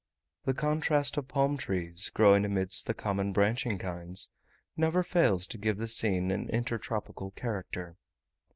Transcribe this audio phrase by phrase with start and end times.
[0.45, 4.31] The contrast of palm trees, growing amidst the common branching kinds,
[4.75, 7.97] never fails to give the scene an intertropical character.